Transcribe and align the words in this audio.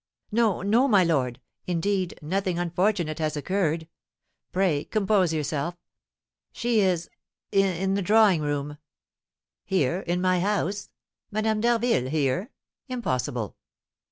"No, 0.31 0.63
no, 0.63 0.87
my 0.87 1.03
lord 1.03 1.39
indeed, 1.67 2.17
nothing 2.23 2.57
unfortunate 2.57 3.19
has 3.19 3.37
occurred. 3.37 3.87
Pray 4.51 4.83
compose 4.85 5.31
yourself! 5.31 5.77
She 6.51 6.79
is 6.79 7.07
in 7.51 7.93
the 7.93 8.01
drawing 8.01 8.41
room" 8.41 8.79
"Here 9.63 9.99
in 9.99 10.19
my 10.19 10.39
house? 10.39 10.89
Madame 11.29 11.61
d'Harville 11.61 12.09
here? 12.09 12.49
Impossible!" 12.87 13.57